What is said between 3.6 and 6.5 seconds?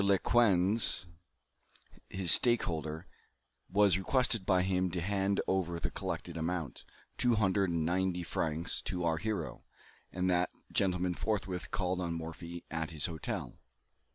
was requested by him to hand over the collected